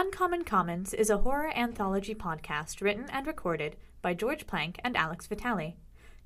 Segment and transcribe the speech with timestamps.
[0.00, 5.26] Uncommon Commons is a horror anthology podcast written and recorded by George Plank and Alex
[5.26, 5.76] Vitale.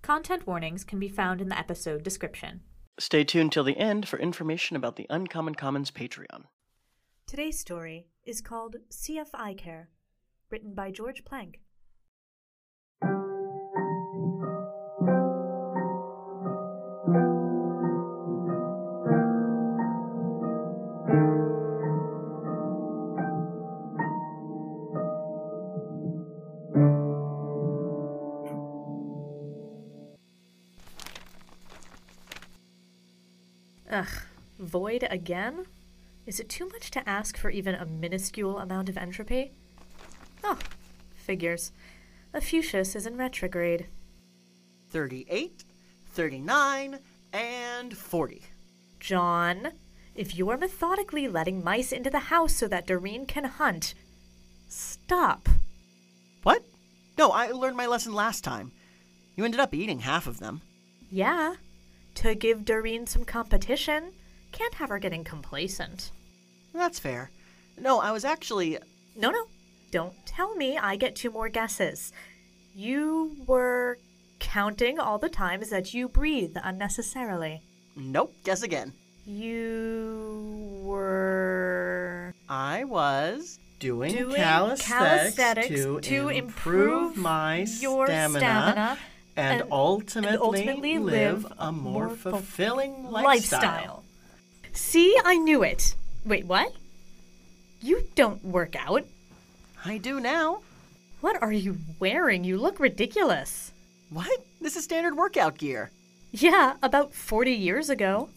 [0.01, 2.61] Content warnings can be found in the episode description.
[3.01, 6.45] Stay tuned till the end for information about the Uncommon Commons Patreon.
[7.27, 9.89] Today's story is called CF Eye Care,
[10.51, 11.59] written by George Plank.
[34.75, 35.67] Void again?
[36.27, 39.53] Is it too much to ask for even a minuscule amount of entropy?
[40.43, 40.59] Oh,
[41.15, 41.71] figures.
[42.33, 43.87] A Ophiuchus is in retrograde.
[44.91, 45.63] 38,
[46.09, 46.99] 39,
[47.33, 48.43] and 40.
[48.99, 49.69] John,
[50.17, 53.95] if you are methodically letting mice into the house so that Doreen can hunt,
[54.69, 55.49] stop.
[56.43, 56.65] What?
[57.17, 58.73] No, I learned my lesson last time.
[59.37, 60.63] You ended up eating half of them.
[61.13, 61.55] Yeah,
[62.17, 64.15] to give Doreen some competition.
[64.55, 66.11] Can't have her getting complacent.
[66.73, 67.31] That's fair.
[67.79, 68.79] No, I was actually.
[69.17, 69.47] No, no.
[69.91, 72.13] Don't tell me I get two more guesses.
[72.75, 73.99] You were
[74.41, 77.63] counting all the times that you breathe unnecessarily.
[77.97, 78.93] Nope, guess again.
[79.27, 88.99] You were I was doing, doing calisthenics, calisthenics to, to improve, my your stamina, stamina
[89.37, 93.23] and, and- ultimately, and ultimately live live a more, more fulfilling lifestyle.
[93.25, 94.04] lifestyle.
[94.75, 95.95] See, I knew it.
[96.27, 96.73] Wait, what?
[97.81, 99.05] You don't work out.
[99.85, 100.63] I do now.
[101.21, 102.43] What are you wearing?
[102.45, 103.73] You look ridiculous.
[104.11, 104.45] What?
[104.61, 105.91] This is standard workout gear.
[106.33, 108.29] Yeah, about 40 years ago.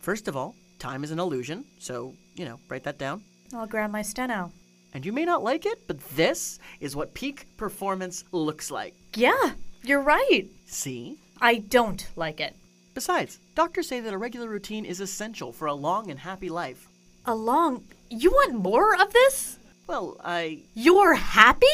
[0.00, 3.22] First of all, time is an illusion, so, you know, write that down.
[3.52, 4.52] I'll grab my steno.
[4.92, 8.94] And you may not like it, but this is what peak performance looks like.
[9.16, 10.46] Yeah, you're right.
[10.66, 11.18] See?
[11.40, 12.54] I don't like it.
[12.94, 16.88] Besides, doctors say that a regular routine is essential for a long and happy life.
[17.24, 17.84] A long.
[18.10, 19.58] You want more of this?
[19.86, 20.62] Well, I.
[20.74, 21.66] You're happy?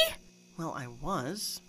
[0.59, 1.61] Well, I was.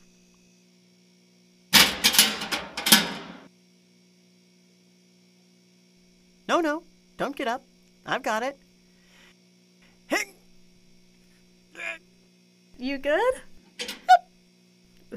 [6.48, 6.84] No, no,
[7.18, 7.64] don't get up.
[8.06, 8.58] I've got it.
[10.08, 10.34] Hey!
[12.78, 13.34] You good?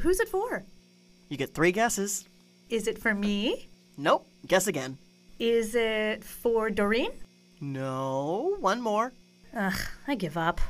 [0.03, 0.65] Who's it for?
[1.31, 2.29] You get three guesses.
[2.69, 3.69] Is it for me?
[3.97, 4.99] Nope, guess again.
[5.39, 7.11] Is it for Doreen?
[7.61, 9.13] No, one more.
[9.57, 10.61] Ugh, I give up.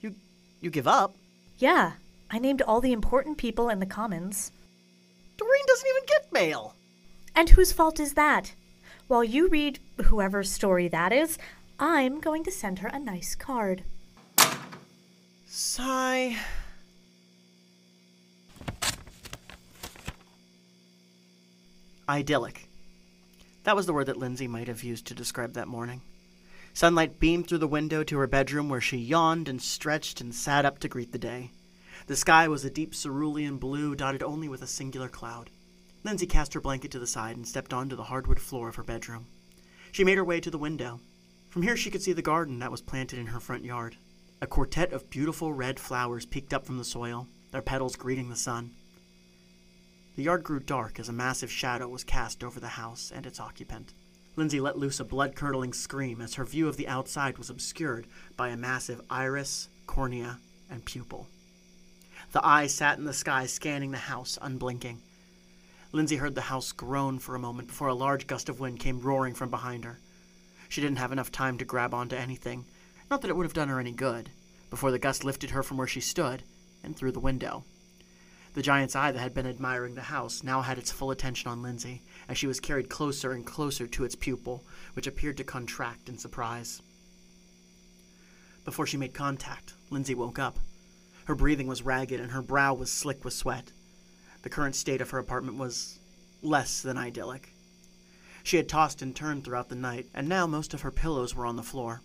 [0.00, 0.14] You
[0.60, 1.14] you give up?
[1.58, 1.92] Yeah,
[2.30, 4.50] I named all the important people in the Commons.
[5.36, 6.74] Doreen doesn't even get mail.
[7.34, 8.54] And whose fault is that?
[9.08, 11.38] While you read whoever's story that is,
[11.78, 13.82] I'm going to send her a nice card.
[15.46, 16.36] Sigh.
[22.08, 22.68] Idyllic.
[23.64, 26.02] That was the word that Lindsay might have used to describe that morning.
[26.74, 30.66] Sunlight beamed through the window to her bedroom where she yawned and stretched and sat
[30.66, 31.50] up to greet the day.
[32.06, 35.48] The sky was a deep cerulean blue dotted only with a singular cloud.
[36.02, 38.82] Lindsay cast her blanket to the side and stepped onto the hardwood floor of her
[38.82, 39.26] bedroom.
[39.92, 41.00] She made her way to the window.
[41.48, 43.96] From here she could see the garden that was planted in her front yard.
[44.42, 48.36] A quartet of beautiful red flowers peeked up from the soil, their petals greeting the
[48.36, 48.72] sun.
[50.16, 53.40] The yard grew dark as a massive shadow was cast over the house and its
[53.40, 53.92] occupant.
[54.36, 58.06] Lindsay let loose a blood curdling scream as her view of the outside was obscured
[58.36, 60.38] by a massive iris, cornea,
[60.70, 61.26] and pupil.
[62.30, 65.02] The eye sat in the sky, scanning the house, unblinking.
[65.90, 69.00] Lindsay heard the house groan for a moment before a large gust of wind came
[69.00, 69.98] roaring from behind her.
[70.68, 72.64] She didn't have enough time to grab onto anything,
[73.10, 74.30] not that it would have done her any good,
[74.70, 76.42] before the gust lifted her from where she stood
[76.82, 77.64] and through the window.
[78.54, 81.60] The giant's eye that had been admiring the house now had its full attention on
[81.60, 86.08] Lindsay as she was carried closer and closer to its pupil, which appeared to contract
[86.08, 86.80] in surprise.
[88.64, 90.60] Before she made contact, Lindsay woke up.
[91.24, 93.72] Her breathing was ragged and her brow was slick with sweat.
[94.42, 95.98] The current state of her apartment was
[96.40, 97.54] less than idyllic.
[98.44, 101.46] She had tossed and turned throughout the night, and now most of her pillows were
[101.46, 102.02] on the floor.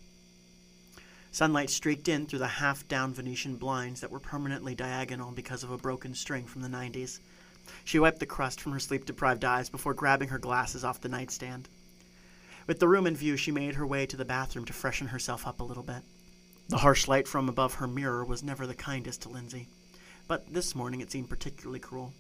[1.32, 5.72] Sunlight streaked in through the half down Venetian blinds that were permanently diagonal because of
[5.72, 7.20] a broken string from the 90s.
[7.86, 11.10] She wiped the crust from her sleep deprived eyes before grabbing her glasses off the
[11.10, 11.70] nightstand.
[12.66, 15.46] With the room in view, she made her way to the bathroom to freshen herself
[15.46, 16.04] up a little bit.
[16.68, 19.68] The harsh light from above her mirror was never the kindest to Lindsay,
[20.28, 22.14] but this morning it seemed particularly cruel.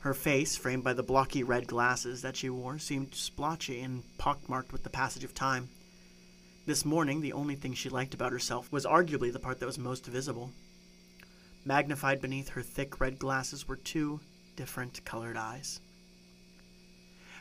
[0.00, 4.72] Her face, framed by the blocky red glasses that she wore, seemed splotchy and pockmarked
[4.72, 5.68] with the passage of time.
[6.66, 9.78] This morning, the only thing she liked about herself was arguably the part that was
[9.78, 10.50] most visible.
[11.64, 14.18] Magnified beneath her thick red glasses were two
[14.56, 15.80] different colored eyes.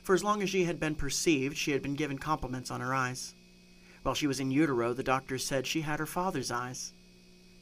[0.03, 2.93] For as long as she had been perceived, she had been given compliments on her
[2.93, 3.33] eyes.
[4.03, 6.93] While she was in utero, the doctors said she had her father's eyes.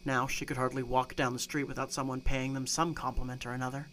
[0.04, 3.54] Now she could hardly walk down the street without someone paying them some compliment or
[3.54, 3.88] another.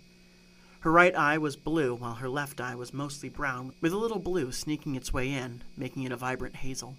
[0.80, 4.18] Her right eye was blue, while her left eye was mostly brown, with a little
[4.18, 6.96] blue sneaking its way in, making it a vibrant hazel.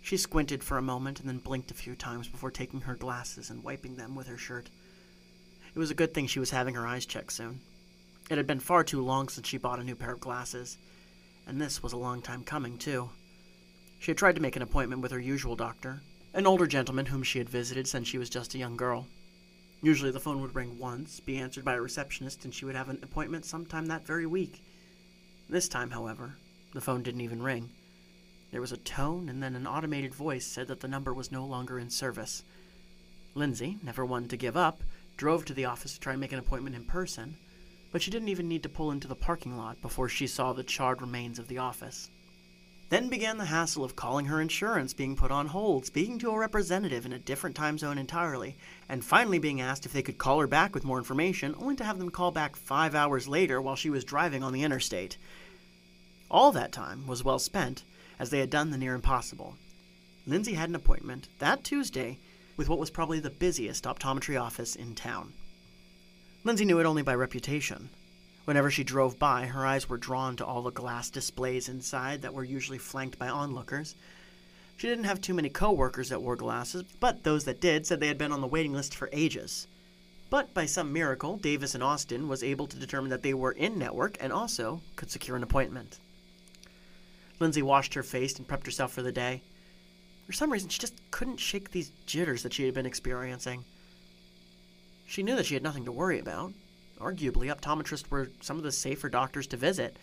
[0.00, 3.50] She squinted for a moment and then blinked a few times before taking her glasses
[3.50, 4.70] and wiping them with her shirt.
[5.74, 7.60] It was a good thing she was having her eyes checked soon.
[8.30, 10.78] It had been far too long since she bought a new pair of glasses,
[11.46, 13.10] and this was a long time coming, too.
[13.98, 16.00] She had tried to make an appointment with her usual doctor,
[16.32, 19.06] an older gentleman whom she had visited since she was just a young girl.
[19.82, 22.88] Usually the phone would ring once, be answered by a receptionist, and she would have
[22.88, 24.62] an appointment sometime that very week.
[25.48, 26.36] This time, however,
[26.72, 27.70] the phone didn't even ring.
[28.50, 31.44] There was a tone, and then an automated voice said that the number was no
[31.44, 32.42] longer in service.
[33.34, 34.82] Lindsay, never one to give up,
[35.16, 37.36] drove to the office to try and make an appointment in person,
[37.92, 40.64] but she didn't even need to pull into the parking lot before she saw the
[40.64, 42.10] charred remains of the office.
[42.88, 46.38] Then began the hassle of calling her insurance being put on hold, speaking to a
[46.38, 48.56] representative in a different time zone entirely,
[48.88, 51.84] and finally being asked if they could call her back with more information, only to
[51.84, 55.18] have them call back five hours later while she was driving on the interstate.
[56.28, 57.84] All that time was well spent,
[58.20, 59.56] as they had done the near impossible.
[60.26, 62.18] Lindsay had an appointment that Tuesday
[62.56, 65.32] with what was probably the busiest optometry office in town.
[66.44, 67.88] Lindsay knew it only by reputation.
[68.44, 72.34] Whenever she drove by, her eyes were drawn to all the glass displays inside that
[72.34, 73.94] were usually flanked by onlookers.
[74.76, 78.08] She didn't have too many co-workers that wore glasses, but those that did said they
[78.08, 79.66] had been on the waiting list for ages.
[80.28, 83.78] But by some miracle, Davis and Austin was able to determine that they were in
[83.78, 85.98] network and also could secure an appointment.
[87.40, 89.42] Lindsay washed her face and prepped herself for the day.
[90.26, 93.64] For some reason, she just couldn't shake these jitters that she had been experiencing.
[95.06, 96.52] She knew that she had nothing to worry about.
[97.00, 99.96] Arguably, optometrists were some of the safer doctors to visit.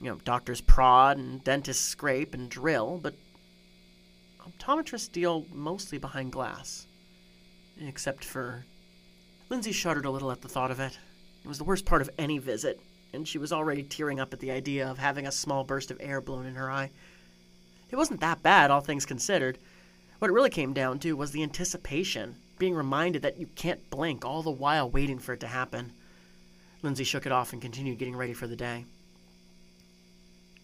[0.00, 3.14] You know, doctors prod and dentists scrape and drill, but
[4.46, 6.86] optometrists deal mostly behind glass.
[7.80, 8.66] Except for.
[9.48, 10.98] Lindsay shuddered a little at the thought of it.
[11.44, 12.80] It was the worst part of any visit,
[13.14, 15.96] and she was already tearing up at the idea of having a small burst of
[16.00, 16.90] air blown in her eye.
[17.90, 19.58] It wasn't that bad, all things considered.
[20.18, 24.24] What it really came down to was the anticipation being reminded that you can't blink
[24.24, 25.92] all the while waiting for it to happen.
[26.82, 28.84] Lindsay shook it off and continued getting ready for the day.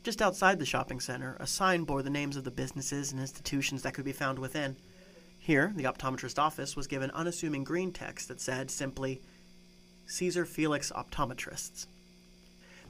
[0.02, 3.82] Just outside the shopping center, a sign bore the names of the businesses and institutions
[3.82, 4.76] that could be found within.
[5.38, 9.20] Here, the optometrist office was given unassuming green text that said simply,
[10.06, 11.86] Caesar Felix Optometrists.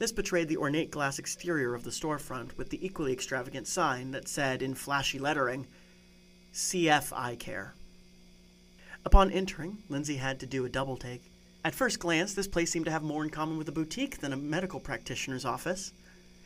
[0.01, 4.29] This betrayed the ornate glass exterior of the storefront with the equally extravagant sign that
[4.29, 5.67] said in flashy lettering,
[6.55, 7.75] CF Eye Care.
[9.05, 11.31] Upon entering, Lindsay had to do a double take.
[11.67, 14.33] At first glance, this place seemed to have more in common with a boutique than
[14.33, 15.93] a medical practitioner's office.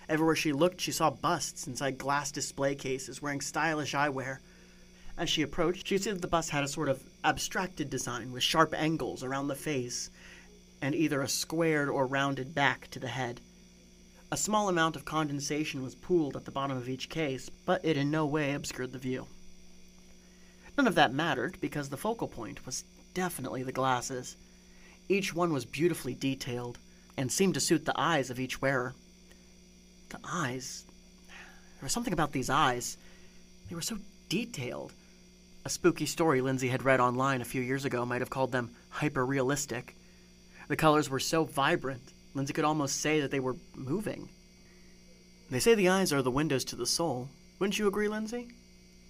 [0.08, 4.38] Everywhere she looked, she saw busts inside glass display cases wearing stylish eyewear.
[5.16, 8.42] As she approached, she saw that the bust had a sort of abstracted design with
[8.42, 10.10] sharp angles around the face
[10.84, 13.40] and either a squared or rounded back to the head.
[14.30, 17.96] A small amount of condensation was pooled at the bottom of each case, but it
[17.96, 19.26] in no way obscured the view.
[20.76, 22.84] None of that mattered because the focal point was
[23.14, 24.36] definitely the glasses.
[25.08, 26.78] Each one was beautifully detailed
[27.16, 28.94] and seemed to suit the eyes of each wearer.
[30.10, 30.84] The eyes.
[31.28, 32.98] There was something about these eyes.
[33.70, 33.96] They were so
[34.28, 34.92] detailed.
[35.64, 38.76] A spooky story Lindsay had read online a few years ago might have called them
[38.90, 39.96] hyper realistic.
[40.68, 44.28] The colors were so vibrant, Lindsay could almost say that they were moving.
[45.50, 47.28] They say the eyes are the windows to the soul.
[47.58, 48.48] Wouldn't you agree, Lindsay?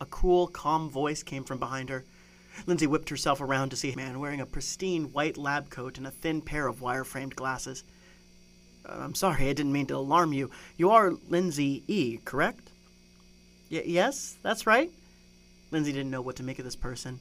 [0.01, 2.05] A cool, calm voice came from behind her.
[2.67, 6.07] Lindsay whipped herself around to see a man wearing a pristine white lab coat and
[6.07, 7.83] a thin pair of wire framed glasses.
[8.87, 10.51] Uh, I'm sorry, I didn't mean to alarm you.
[10.77, 12.71] You are Lindsay E., correct?
[13.71, 14.91] Y- yes, that's right.
[15.71, 17.21] Lindsay didn't know what to make of this person.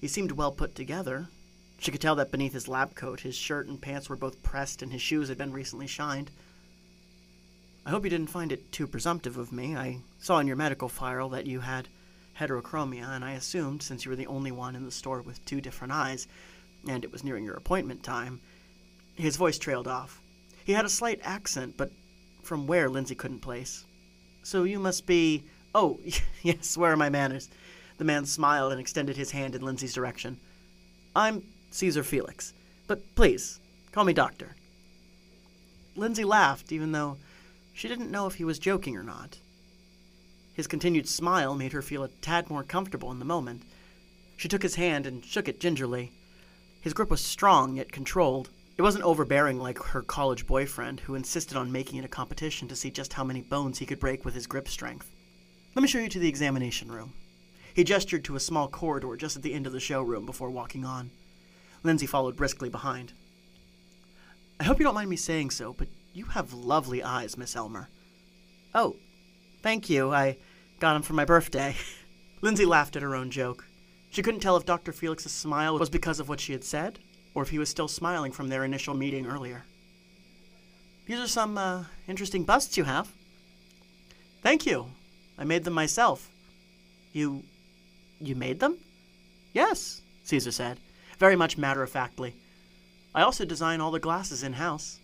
[0.00, 1.28] He seemed well put together.
[1.78, 4.82] She could tell that beneath his lab coat, his shirt and pants were both pressed
[4.82, 6.30] and his shoes had been recently shined.
[7.84, 9.76] I hope you didn't find it too presumptive of me.
[9.76, 11.88] I saw in your medical file that you had
[12.38, 15.60] heterochromia, and I assumed, since you were the only one in the store with two
[15.60, 16.26] different eyes,
[16.88, 18.40] and it was nearing your appointment time.
[19.14, 20.20] His voice trailed off.
[20.64, 21.92] He had a slight accent, but
[22.42, 23.84] from where Lindsay couldn't place.
[24.42, 25.44] So you must be.
[25.74, 26.00] Oh,
[26.42, 27.48] yes, where are my manners?
[27.98, 30.38] The man smiled and extended his hand in Lindsay's direction.
[31.14, 31.44] I'm
[31.76, 32.54] Caesar Felix,
[32.86, 33.60] but please,
[33.92, 34.56] call me Doctor.
[35.94, 37.18] Lindsay laughed, even though
[37.74, 39.36] she didn't know if he was joking or not.
[40.54, 43.62] His continued smile made her feel a tad more comfortable in the moment.
[44.38, 46.12] She took his hand and shook it gingerly.
[46.80, 48.48] His grip was strong yet controlled.
[48.78, 52.76] It wasn't overbearing like her college boyfriend, who insisted on making it a competition to
[52.76, 55.10] see just how many bones he could break with his grip strength.
[55.74, 57.12] Let me show you to the examination room.
[57.74, 60.86] He gestured to a small corridor just at the end of the showroom before walking
[60.86, 61.10] on.
[61.86, 63.12] Lindsay followed briskly behind.
[64.58, 67.88] I hope you don't mind me saying so, but you have lovely eyes, Miss Elmer.
[68.74, 68.96] Oh,
[69.62, 70.12] thank you.
[70.12, 70.36] I
[70.80, 71.76] got them for my birthday.
[72.42, 73.64] Lindsay laughed at her own joke.
[74.10, 74.92] She couldn't tell if Dr.
[74.92, 76.98] Felix's smile was because of what she had said,
[77.34, 79.64] or if he was still smiling from their initial meeting earlier.
[81.06, 83.12] These are some uh, interesting busts you have.
[84.42, 84.86] Thank you.
[85.38, 86.30] I made them myself.
[87.12, 87.42] You.
[88.20, 88.78] you made them?
[89.52, 90.78] Yes, Caesar said,
[91.18, 92.34] very much matter of factly.
[93.14, 94.98] I also design all the glasses in house.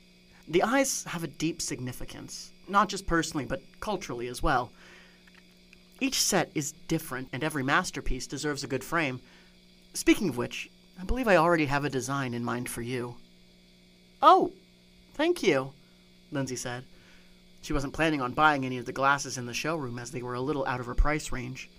[0.49, 4.71] The eyes have a deep significance, not just personally, but culturally as well.
[6.01, 9.21] Each set is different, and every masterpiece deserves a good frame.
[9.95, 10.69] Speaking of which,
[11.01, 13.17] I believe I already have a design in mind for you.
[14.21, 14.53] Oh,
[15.15, 15.73] thank you,
[16.31, 16.85] Lindsay said.
[17.63, 20.35] She wasn't planning on buying any of the glasses in the showroom as they were
[20.35, 21.71] a little out of her price range.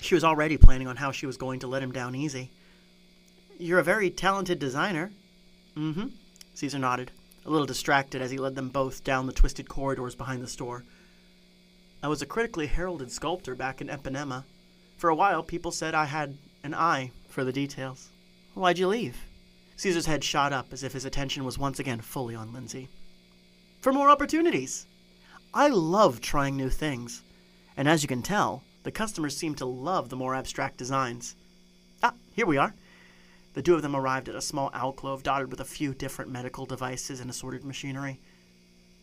[0.00, 2.50] She was already planning on how she was going to let him down easy.
[3.60, 5.12] You're a very talented designer.
[5.76, 6.06] Mm hmm.
[6.54, 7.12] Caesar nodded,
[7.44, 10.82] a little distracted as he led them both down the twisted corridors behind the store.
[12.02, 14.44] I was a critically heralded sculptor back in Ipanema.
[14.96, 18.08] For a while, people said I had an eye for the details.
[18.54, 19.18] Why'd you leave?
[19.76, 22.88] Caesar's head shot up as if his attention was once again fully on Lindsay.
[23.82, 24.86] For more opportunities.
[25.52, 27.22] I love trying new things.
[27.76, 31.36] And as you can tell, the customers seem to love the more abstract designs.
[32.02, 32.74] Ah, here we are.
[33.54, 36.66] The two of them arrived at a small alcove dotted with a few different medical
[36.66, 38.20] devices and assorted machinery.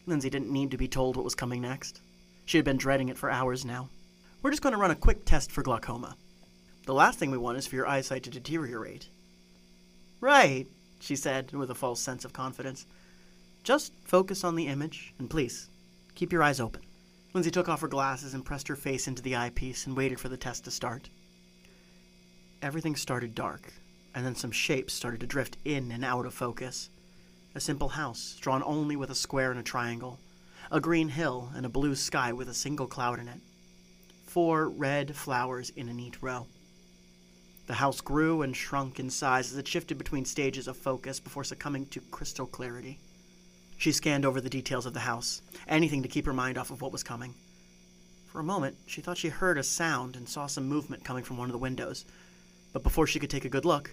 [0.05, 2.01] Lindsay didn't need to be told what was coming next.
[2.45, 3.89] She had been dreading it for hours now.
[4.41, 6.15] We're just going to run a quick test for glaucoma.
[6.85, 9.09] The last thing we want is for your eyesight to deteriorate.
[10.21, 10.65] Right,
[11.01, 12.85] she said with a false sense of confidence.
[13.63, 15.67] Just focus on the image, and please,
[16.15, 16.83] keep your eyes open.
[17.33, 20.29] Lindsay took off her glasses and pressed her face into the eyepiece and waited for
[20.29, 21.09] the test to start.
[22.61, 23.73] Everything started dark,
[24.17, 26.89] and then some shapes started to drift in and out of focus.
[27.53, 30.17] A simple house, drawn only with a square and a triangle,
[30.71, 33.39] a green hill, and a blue sky with a single cloud in it.
[34.25, 36.47] Four red flowers in a neat row.
[37.67, 41.43] The house grew and shrunk in size as it shifted between stages of focus before
[41.43, 42.97] succumbing to crystal clarity.
[43.77, 46.81] She scanned over the details of the house, anything to keep her mind off of
[46.81, 47.35] what was coming.
[48.31, 51.37] For a moment, she thought she heard a sound and saw some movement coming from
[51.37, 52.03] one of the windows,
[52.73, 53.91] but before she could take a good look,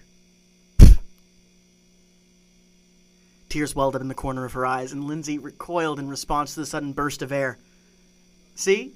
[3.49, 6.59] Tears welled up in the corner of her eyes, and Lindsay recoiled in response to
[6.59, 7.57] the sudden burst of air.
[8.55, 8.93] See?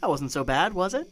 [0.00, 1.08] That wasn't so bad, was it?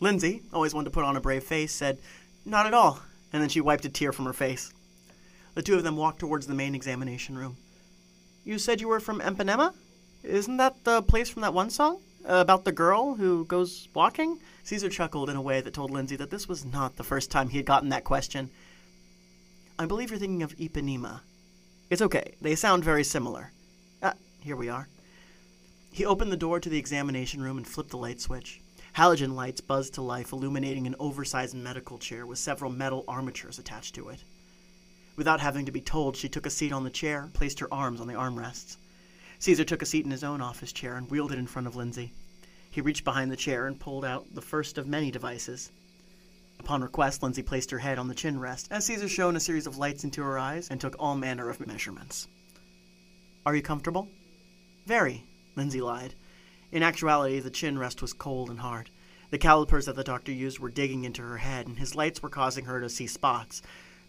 [0.00, 1.98] Lindsay, always one to put on a brave face, said,
[2.44, 3.00] Not at all,
[3.32, 4.72] and then she wiped a tear from her face.
[5.54, 7.56] The two of them walked towards the main examination room.
[8.44, 9.74] You said you were from Ipanema?
[10.22, 12.00] Isn't that the place from that one song?
[12.24, 14.38] Uh, about the girl who goes walking?
[14.64, 17.48] Caesar chuckled in a way that told Lindsay that this was not the first time
[17.48, 18.50] he had gotten that question.
[19.78, 21.20] I believe you're thinking of Ipanema,
[21.92, 23.50] it's okay, they sound very similar.
[24.02, 24.88] Ah, here we are.
[25.92, 28.62] He opened the door to the examination room and flipped the light switch.
[28.96, 33.94] Halogen lights buzzed to life, illuminating an oversized medical chair with several metal armatures attached
[33.96, 34.24] to it.
[35.16, 38.00] Without having to be told, she took a seat on the chair, placed her arms
[38.00, 38.78] on the armrests.
[39.40, 41.76] Caesar took a seat in his own office chair and wheeled it in front of
[41.76, 42.10] Lindsay.
[42.70, 45.70] He reached behind the chair and pulled out the first of many devices.
[46.64, 49.66] Upon request, Lindsay placed her head on the chin rest, as Caesar shone a series
[49.66, 52.28] of lights into her eyes and took all manner of measurements.
[53.44, 54.08] Are you comfortable?
[54.86, 55.24] Very,
[55.56, 56.14] Lindsay lied.
[56.70, 58.90] In actuality, the chin rest was cold and hard.
[59.30, 62.28] The calipers that the doctor used were digging into her head, and his lights were
[62.28, 63.60] causing her to see spots.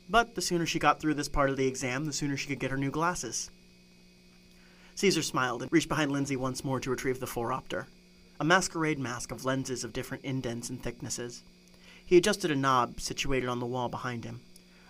[0.07, 2.59] But the sooner she got through this part of the exam, the sooner she could
[2.59, 3.49] get her new glasses.
[4.93, 7.87] Caesar smiled and reached behind Lindsay once more to retrieve the phoropter,
[8.39, 11.41] a masquerade mask of lenses of different indents and thicknesses.
[12.05, 14.41] He adjusted a knob situated on the wall behind him.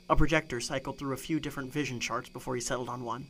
[0.09, 3.27] A projector cycled through a few different vision charts before he settled on one.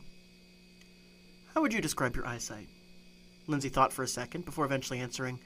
[1.54, 2.68] How would you describe your eyesight?
[3.46, 5.38] Lindsay thought for a second before eventually answering,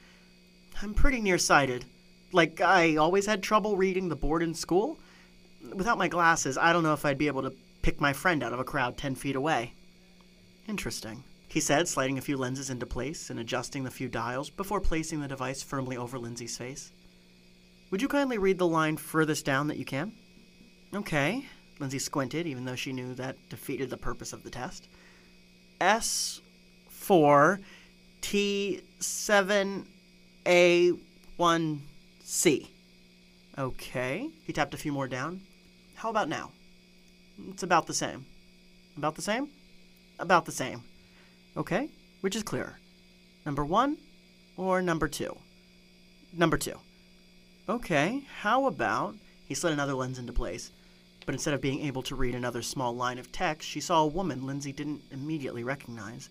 [0.80, 1.85] I'm pretty nearsighted.
[2.33, 4.99] Like, I always had trouble reading the board in school.
[5.75, 7.52] Without my glasses, I don't know if I'd be able to
[7.83, 9.75] pick my friend out of a crowd ten feet away.
[10.68, 14.80] Interesting, he said, sliding a few lenses into place and adjusting the few dials before
[14.80, 16.92] placing the device firmly over Lindsay's face.
[17.90, 20.12] Would you kindly read the line furthest down that you can?
[20.95, 21.47] Okay.
[21.78, 24.88] Lindsay squinted, even though she knew that defeated the purpose of the test.
[25.80, 27.61] S4
[28.21, 29.87] T7
[30.45, 32.68] A1C.
[33.57, 34.30] Okay.
[34.45, 35.40] He tapped a few more down.
[35.95, 36.50] How about now?
[37.49, 38.26] It's about the same.
[38.97, 39.49] About the same?
[40.18, 40.83] About the same.
[41.57, 41.88] Okay.
[42.21, 42.78] Which is clearer?
[43.47, 43.97] Number one
[44.57, 45.38] or number two?
[46.33, 46.78] Number two.
[47.68, 48.22] Okay.
[48.40, 49.14] How about.
[49.46, 50.70] He slid another lens into place
[51.28, 54.06] but instead of being able to read another small line of text, she saw a
[54.06, 56.30] woman Lindsay didn't immediately recognize.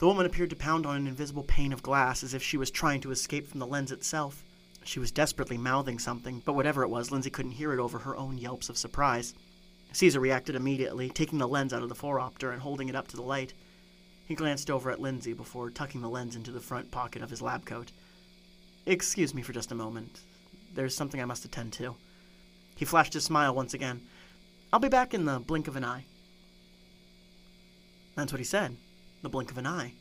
[0.00, 2.68] The woman appeared to pound on an invisible pane of glass as if she was
[2.68, 4.42] trying to escape from the lens itself.
[4.82, 8.16] She was desperately mouthing something, but whatever it was, Lindsay couldn't hear it over her
[8.16, 9.34] own yelps of surprise.
[9.92, 13.16] Caesar reacted immediately, taking the lens out of the phoropter and holding it up to
[13.16, 13.54] the light.
[14.26, 17.40] He glanced over at Lindsay before tucking the lens into the front pocket of his
[17.40, 17.92] lab coat.
[18.84, 20.22] Excuse me for just a moment.
[20.74, 21.96] There's something I must attend to.
[22.76, 24.02] He flashed his smile once again.
[24.72, 26.04] I'll be back in the blink of an eye.
[28.16, 28.76] That's what he said.
[29.22, 29.92] The blink of an eye.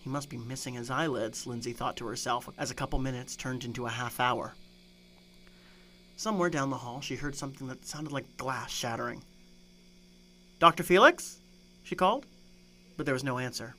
[0.00, 3.64] He must be missing his eyelids, Lindsay thought to herself as a couple minutes turned
[3.64, 4.54] into a half hour.
[6.16, 9.22] Somewhere down the hall, she heard something that sounded like glass shattering.
[10.58, 10.82] Dr.
[10.82, 11.38] Felix?
[11.82, 12.26] she called,
[12.96, 13.74] but there was no answer.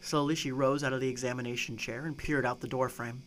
[0.00, 3.22] Slowly, she rose out of the examination chair and peered out the doorframe.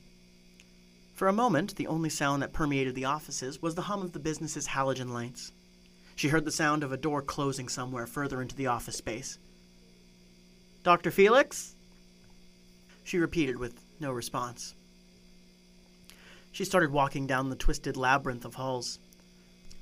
[1.15, 4.19] For a moment, the only sound that permeated the offices was the hum of the
[4.19, 5.53] business's halogen lights.
[6.13, 9.39] She heard the sound of a door closing somewhere further into the office space.
[10.84, 11.12] Dr.
[11.12, 11.74] Felix?
[13.05, 14.75] She repeated with no response.
[16.51, 19.00] She started walking down the twisted labyrinth of halls.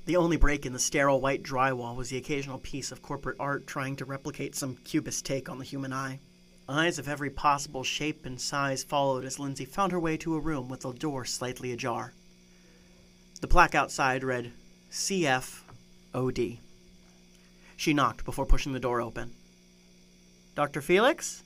[0.06, 3.66] The only break in the sterile white drywall was the occasional piece of corporate art
[3.66, 6.20] trying to replicate some cubist take on the human eye.
[6.68, 10.40] Eyes of every possible shape and size followed as Lindsay found her way to a
[10.40, 12.14] room with the door slightly ajar.
[13.42, 14.52] The plaque outside read
[14.90, 16.58] CFOD.
[17.76, 19.34] She knocked before pushing the door open.
[20.54, 20.80] Dr.
[20.80, 21.42] Felix?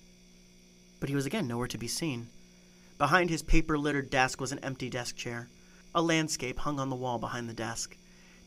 [1.00, 2.28] But he was again nowhere to be seen.
[2.96, 5.48] Behind his paper littered desk was an empty desk chair.
[5.96, 7.96] A landscape hung on the wall behind the desk.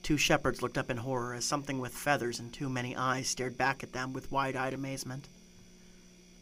[0.04, 3.58] Two shepherds looked up in horror as something with feathers and too many eyes stared
[3.58, 5.28] back at them with wide eyed amazement.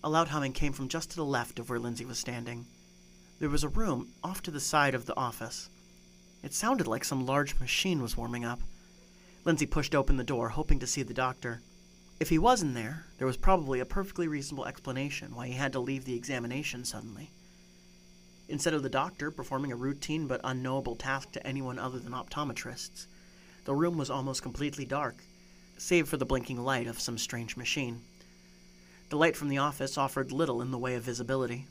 [0.02, 2.66] A loud humming came from just to the left of where Lindsay was standing.
[3.40, 5.70] There was a room off to the side of the office.
[6.42, 8.62] It sounded like some large machine was warming up.
[9.44, 11.62] Lindsay pushed open the door, hoping to see the doctor.
[12.18, 15.74] If he was in there, there was probably a perfectly reasonable explanation why he had
[15.74, 17.32] to leave the examination suddenly.
[18.48, 23.06] Instead of the doctor performing a routine but unknowable task to anyone other than optometrists,
[23.66, 25.24] the room was almost completely dark,
[25.78, 28.02] save for the blinking light of some strange machine.
[29.10, 31.66] The light from the office offered little in the way of visibility.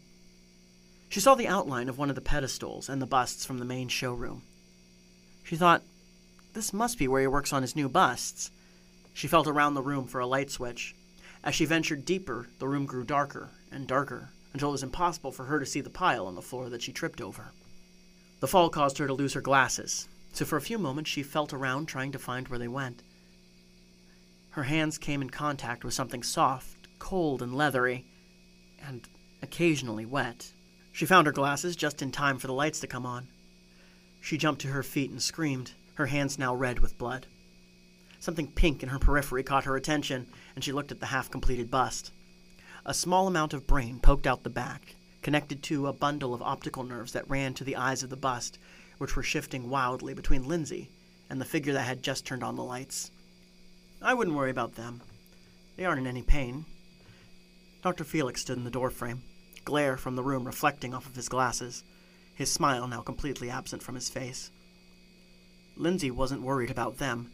[1.09, 3.89] She saw the outline of one of the pedestals and the busts from the main
[3.89, 4.43] showroom.
[5.45, 5.83] She thought,
[6.55, 8.51] this must be where he works on his new busts.
[9.15, 10.97] She felt around the room for a light switch.
[11.45, 15.45] As she ventured deeper, the room grew darker and darker until it was impossible for
[15.45, 17.53] her to see the pile on the floor that she tripped over.
[18.41, 21.53] The fall caused her to lose her glasses, so for a few moments she felt
[21.53, 23.03] around trying to find where they went.
[24.51, 28.05] Her hands came in contact with something soft cold and leathery,
[28.81, 29.09] and
[29.43, 30.53] occasionally wet.
[30.93, 33.29] She found her glasses just in time for the lights to come on.
[34.21, 37.27] She jumped to her feet and screamed, her hands now red with blood.
[38.21, 41.71] Something pink in her periphery caught her attention, and she looked at the half completed
[41.71, 42.11] bust.
[42.85, 46.83] A small amount of brain poked out the back, connected to a bundle of optical
[46.83, 48.59] nerves that ran to the eyes of the bust,
[48.99, 50.91] which were shifting wildly between Lindsay
[51.31, 53.11] and the figure that had just turned on the lights.
[54.01, 55.03] I wouldn't worry about them.
[55.77, 56.65] They aren't in any pain.
[57.81, 58.03] Dr.
[58.03, 59.23] Felix stood in the doorframe,
[59.65, 61.85] glare from the room reflecting off of his glasses,
[62.35, 64.51] his smile now completely absent from his face.
[65.77, 67.31] Lindsay wasn't worried about them.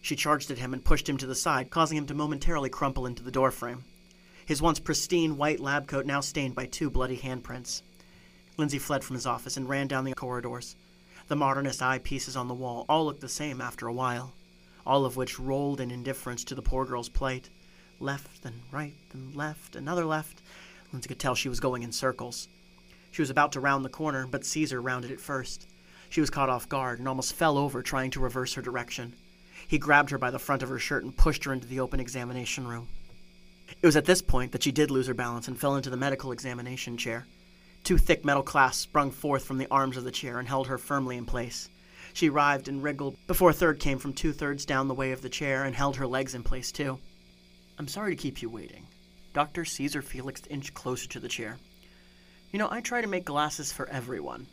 [0.00, 3.06] She charged at him and pushed him to the side, causing him to momentarily crumple
[3.06, 3.82] into the doorframe.
[4.46, 7.82] His once pristine white lab coat now stained by two bloody handprints.
[8.56, 10.76] Lindsay fled from his office and ran down the corridors.
[11.26, 14.32] The modernist eyepieces on the wall all looked the same after a while,
[14.86, 17.50] all of which rolled in indifference to the poor girl's plight
[18.00, 20.40] left and right and left, another left.
[20.92, 22.48] Lindsay could tell she was going in circles.
[23.10, 25.66] She was about to round the corner, but Caesar rounded it first.
[26.10, 29.14] She was caught off guard and almost fell over trying to reverse her direction.
[29.66, 32.00] He grabbed her by the front of her shirt and pushed her into the open
[32.00, 32.88] examination room.
[33.82, 35.96] It was at this point that she did lose her balance and fell into the
[35.96, 37.26] medical examination chair.
[37.84, 40.78] Two thick metal clasps sprung forth from the arms of the chair and held her
[40.78, 41.68] firmly in place.
[42.14, 45.20] She writhed and wriggled before a third came from two thirds down the way of
[45.20, 46.98] the chair and held her legs in place too.
[47.78, 48.88] I'm sorry to keep you waiting.
[49.34, 49.64] Dr.
[49.64, 51.58] Caesar Felix inched closer to the chair.
[52.50, 54.48] You know, I try to make glasses for everyone.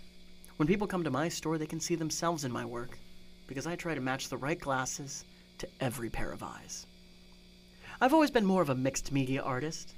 [0.58, 3.00] When people come to my store, they can see themselves in my work,
[3.48, 5.26] because I try to match the right glasses
[5.58, 6.86] to every pair of eyes.
[8.00, 9.96] I've always been more of a mixed media artist,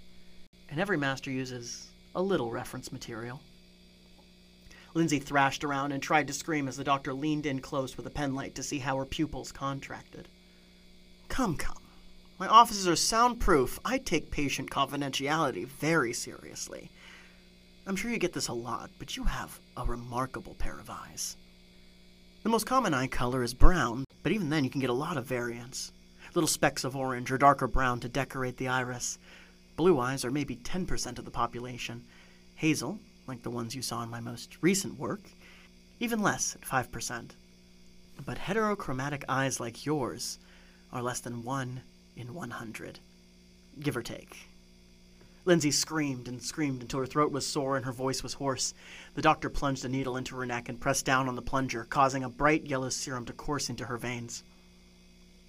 [0.69, 3.41] and every master uses a little reference material.
[4.93, 8.11] Lindsay thrashed around and tried to scream as the doctor leaned in close with a
[8.11, 10.29] penlight to see how her pupils contracted.
[11.27, 11.86] Come, come.
[12.39, 13.79] My offices are soundproof.
[13.83, 16.91] I take patient confidentiality very seriously.
[17.87, 21.35] I'm sure you get this a lot, but you have a remarkable pair of eyes.
[22.43, 25.17] The most common eye color is brown, but even then you can get a lot
[25.17, 25.91] of variance.
[26.35, 29.17] Little specks of orange or darker brown to decorate the iris.
[29.75, 32.03] Blue eyes are maybe 10% of the population.
[32.53, 35.21] Hazel, like the ones you saw in my most recent work,
[35.99, 37.31] even less at 5%.
[38.23, 40.37] But heterochromatic eyes like yours
[40.93, 41.81] are less than 1
[42.17, 42.99] in 100,
[43.79, 44.47] give or take.
[45.45, 48.73] Lindsay screamed and screamed until her throat was sore and her voice was hoarse.
[49.13, 52.23] The doctor plunged a needle into her neck and pressed down on the plunger, causing
[52.23, 54.43] a bright yellow serum to course into her veins.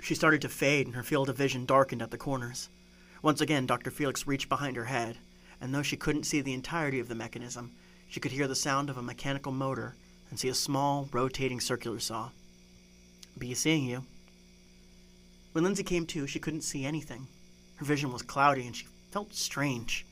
[0.00, 2.68] She started to fade and her field of vision darkened at the corners.
[3.22, 3.90] Once again, Dr.
[3.90, 5.18] Felix reached behind her head,
[5.60, 7.72] and though she couldn't see the entirety of the mechanism,
[8.08, 9.96] she could hear the sound of a mechanical motor
[10.30, 12.30] and see a small, rotating circular saw.
[13.36, 14.04] Be seeing you.
[15.52, 17.26] When Lindsay came to, she couldn't see anything.
[17.76, 20.04] Her vision was cloudy and she felt strange.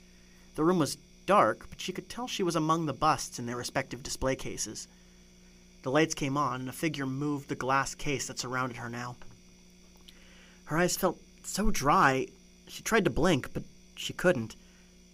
[0.54, 0.96] The room was
[1.26, 4.88] dark, but she could tell she was among the busts in their respective display cases.
[5.82, 9.16] The lights came on, and a figure moved the glass case that surrounded her now.
[10.64, 12.26] Her eyes felt so dry,
[12.66, 13.62] she tried to blink, but
[13.94, 14.56] she couldn't.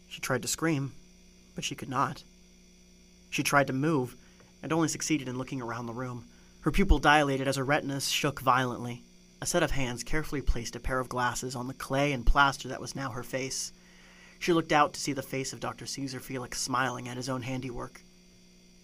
[0.08, 0.92] She tried to scream,
[1.54, 2.22] but she could not.
[3.28, 4.16] She tried to move,
[4.62, 6.26] and only succeeded in looking around the room.
[6.60, 9.02] Her pupil dilated as her retinas shook violently.
[9.42, 12.68] A set of hands carefully placed a pair of glasses on the clay and plaster
[12.68, 13.72] that was now her face.
[14.38, 15.84] She looked out to see the face of Dr.
[15.84, 18.02] Caesar Felix smiling at his own handiwork.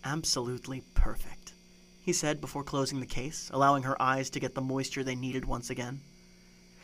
[0.03, 1.53] Absolutely perfect,
[2.03, 5.45] he said before closing the case, allowing her eyes to get the moisture they needed
[5.45, 6.01] once again.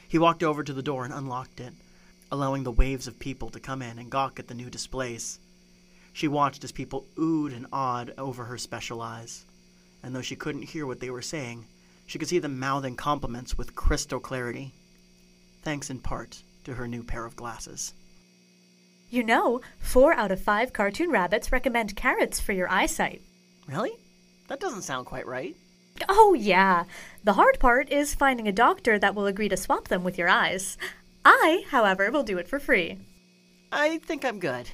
[0.06, 1.74] He walked over to the door and unlocked it,
[2.30, 5.40] allowing the waves of people to come in and gawk at the new displays.
[6.12, 9.44] She watched as people oohed and awed over her special eyes,
[10.00, 11.66] and though she couldn't hear what they were saying,
[12.06, 14.72] she could see them mouthing compliments with crystal clarity,
[15.62, 17.94] thanks in part to her new pair of glasses.
[19.10, 23.22] You know, four out of five cartoon rabbits recommend carrots for your eyesight.
[23.68, 23.92] Really?
[24.48, 25.56] That doesn't sound quite right.
[26.08, 26.84] Oh, yeah.
[27.22, 30.28] The hard part is finding a doctor that will agree to swap them with your
[30.28, 30.76] eyes.
[31.24, 32.98] I, however, will do it for free.
[33.70, 34.68] I think I'm good.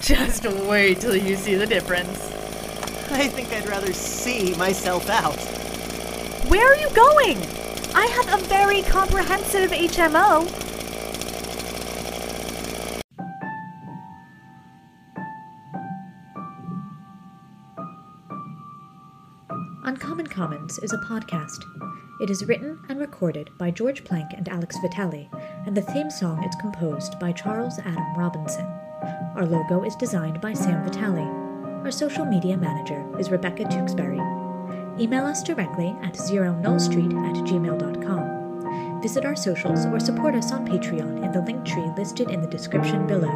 [0.00, 2.30] Just wait till you see the difference.
[3.10, 5.61] I think I'd rather see myself out.
[6.48, 7.38] Where are you going?
[7.94, 10.48] I have a very comprehensive HMO.
[19.84, 21.62] Uncommon Commons is a podcast.
[22.20, 25.30] It is written and recorded by George Plank and Alex Vitale,
[25.66, 28.66] and the theme song is composed by Charles Adam Robinson.
[29.36, 31.26] Our logo is designed by Sam Vitale.
[31.84, 34.31] Our social media manager is Rebecca Tewksbury.
[35.02, 39.02] Email us directly at zeronullstreet at gmail.com.
[39.02, 42.46] Visit our socials or support us on Patreon in the link tree listed in the
[42.46, 43.32] description below.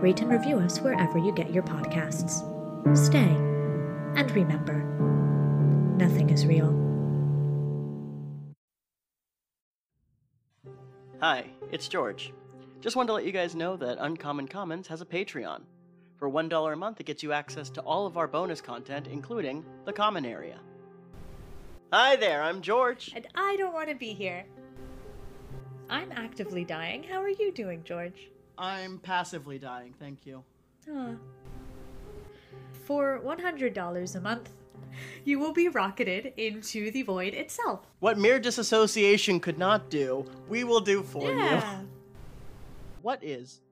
[0.00, 2.42] Rate and review us wherever you get your podcasts.
[2.98, 3.32] Stay,
[4.16, 4.82] and remember
[5.96, 6.74] nothing is real.
[11.20, 12.32] Hi, it's George.
[12.80, 15.60] Just wanted to let you guys know that Uncommon Commons has a Patreon.
[16.16, 19.64] For $1 a month, it gets you access to all of our bonus content, including
[19.84, 20.58] the Common Area.
[21.90, 23.12] Hi there, I'm George.
[23.16, 24.44] And I don't want to be here.
[25.88, 27.02] I'm actively dying.
[27.02, 28.28] How are you doing, George?
[28.58, 30.44] I'm passively dying, thank you.
[30.86, 31.12] Huh.
[32.84, 34.50] For $100 a month,
[35.24, 37.86] you will be rocketed into the void itself.
[38.00, 41.38] What mere disassociation could not do, we will do for you.
[41.38, 41.80] Yeah.
[43.00, 43.62] What is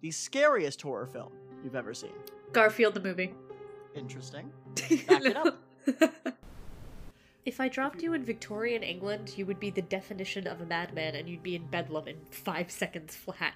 [0.00, 1.32] the scariest horror film
[1.64, 2.12] you've ever seen?
[2.52, 3.32] Garfield the movie.
[3.94, 4.50] Interesting.
[5.06, 5.62] Back it up.
[7.44, 11.16] If I dropped you in Victorian England, you would be the definition of a madman
[11.16, 13.54] and you'd be in Bedlam in five seconds flat.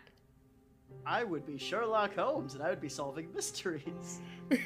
[1.04, 4.20] I would be Sherlock Holmes and I would be solving mysteries.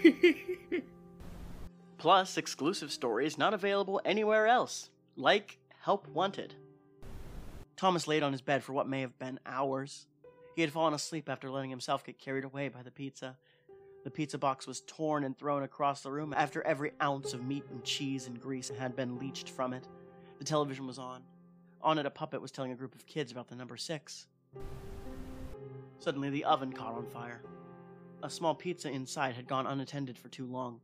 [1.98, 6.54] Plus, exclusive stories not available anywhere else, like Help Wanted.
[7.76, 10.06] Thomas laid on his bed for what may have been hours.
[10.56, 13.36] He had fallen asleep after letting himself get carried away by the pizza.
[14.02, 17.64] The pizza box was torn and thrown across the room after every ounce of meat
[17.70, 19.86] and cheese and grease had been leached from it.
[20.38, 21.22] The television was on.
[21.82, 24.26] On it, a puppet was telling a group of kids about the number six.
[25.98, 27.42] Suddenly, the oven caught on fire.
[28.22, 30.80] A small pizza inside had gone unattended for too long.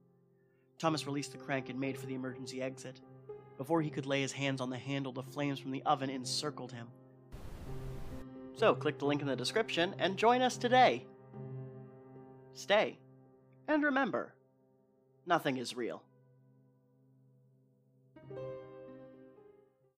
[0.79, 3.01] Thomas released the crank and made for the emergency exit.
[3.57, 6.73] Before he could lay his hands on the handle, the flames from the oven encircled
[6.73, 6.89] him.
[8.57, 11.07] So, click the link in the description and join us today.
[12.53, 12.99] Stay.
[13.69, 14.33] And remember,
[15.27, 16.03] Nothing is real.